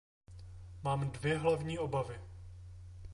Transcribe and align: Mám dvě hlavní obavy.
Mám 0.83 1.11
dvě 1.11 1.37
hlavní 1.37 1.79
obavy. 1.79 2.19